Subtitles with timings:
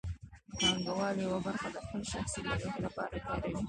[0.57, 3.57] پانګوال یوه برخه د خپل شخصي لګښت لپاره کاروي